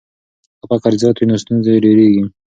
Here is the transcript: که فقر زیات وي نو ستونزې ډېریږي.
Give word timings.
که 0.59 0.65
فقر 0.69 0.93
زیات 1.01 1.15
وي 1.17 1.25
نو 1.29 1.35
ستونزې 1.43 1.81
ډېریږي. 1.83 2.23